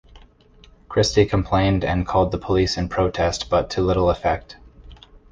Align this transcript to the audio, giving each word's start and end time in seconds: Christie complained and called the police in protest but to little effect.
Christie 0.89 1.27
complained 1.27 1.83
and 1.85 2.07
called 2.07 2.31
the 2.31 2.39
police 2.39 2.75
in 2.75 2.89
protest 2.89 3.51
but 3.51 3.69
to 3.69 3.83
little 3.83 4.09
effect. 4.09 4.57